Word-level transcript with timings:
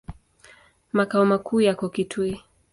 Makao 0.93 1.25
makuu 1.25 1.61
yako 1.61 1.89
Kitui. 1.89 2.41